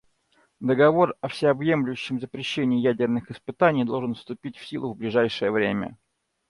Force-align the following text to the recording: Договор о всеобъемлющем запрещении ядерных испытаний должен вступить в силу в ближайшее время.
Договор 0.59 1.13
о 1.21 1.27
всеобъемлющем 1.27 2.19
запрещении 2.19 2.81
ядерных 2.81 3.29
испытаний 3.29 3.85
должен 3.85 4.15
вступить 4.15 4.57
в 4.57 4.65
силу 4.67 4.95
в 4.95 4.97
ближайшее 4.97 5.51
время. 5.51 5.95